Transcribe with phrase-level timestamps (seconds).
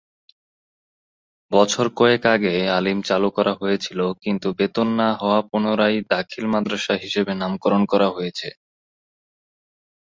[1.51, 7.31] বছর কয়েক আগে আলিম চালু করা হয়েছিল কিন্তু বেতন না হওয়া পুনরায় দাখিল মাদ্রাসা হিসেবে
[7.41, 8.47] নামকরণ করা হয়েছে।